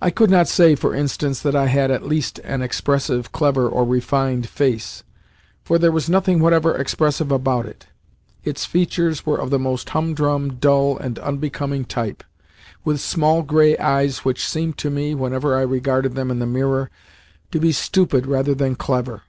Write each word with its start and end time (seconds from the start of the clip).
I 0.00 0.08
could 0.08 0.30
not 0.30 0.48
say, 0.48 0.74
for 0.74 0.94
instance, 0.94 1.40
that 1.42 1.54
I 1.54 1.66
had 1.66 1.90
at 1.90 2.06
least 2.06 2.38
an 2.38 2.62
expressive, 2.62 3.32
clever, 3.32 3.68
or 3.68 3.84
refined 3.84 4.48
face, 4.48 5.04
for 5.62 5.78
there 5.78 5.92
was 5.92 6.08
nothing 6.08 6.40
whatever 6.40 6.74
expressive 6.74 7.30
about 7.30 7.66
it. 7.66 7.84
Its 8.44 8.64
features 8.64 9.26
were 9.26 9.36
of 9.38 9.50
the 9.50 9.58
most 9.58 9.90
humdrum, 9.90 10.54
dull, 10.54 10.96
and 10.96 11.18
unbecoming 11.18 11.84
type, 11.84 12.24
with 12.82 12.98
small 13.02 13.42
grey 13.42 13.76
eyes 13.76 14.20
which 14.24 14.48
seemed 14.48 14.78
to 14.78 14.88
me, 14.88 15.14
whenever 15.14 15.54
I 15.54 15.60
regarded 15.60 16.14
them 16.14 16.30
in 16.30 16.38
the 16.38 16.46
mirror, 16.46 16.88
to 17.50 17.60
be 17.60 17.72
stupid 17.72 18.26
rather 18.26 18.54
than 18.54 18.74
clever. 18.74 19.20